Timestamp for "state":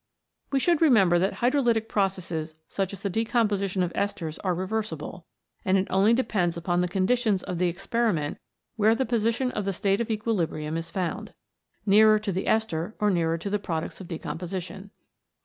9.73-10.01